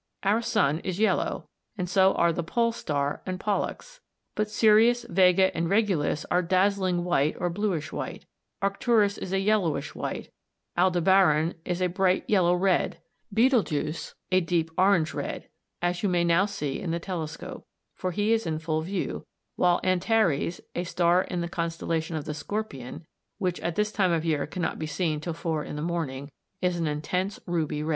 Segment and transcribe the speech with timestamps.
[0.23, 1.47] Our sun is yellow,
[1.77, 4.01] and so are the Pole star and Pollux;
[4.33, 8.25] but Sirius, Vega, and Regulus are dazzling white or bluish white,
[8.63, 10.31] Arcturus is a yellowish white,
[10.75, 12.97] Aldebaran is a bright yellow red,
[13.31, 15.47] Betelgeux a deep orange red,
[15.83, 19.79] as you may see now in the telescope, for he is full in view; while
[19.83, 23.05] Antares, a star in the constellation of the Scorpion,
[23.37, 26.77] which at this time of year cannot be seen till four in the morning, is
[26.77, 27.89] an intense ruby red.